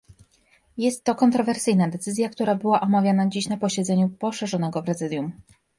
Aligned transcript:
Jest 0.77 1.03
to 1.03 1.15
kontrowersyjna 1.15 1.87
decyzja, 1.87 2.29
która 2.29 2.55
była 2.55 2.81
omawiana 2.81 3.27
dziś 3.27 3.47
na 3.47 3.57
posiedzeniu 3.57 4.09
poszerzonego 4.09 4.83
prezydium 4.83 5.31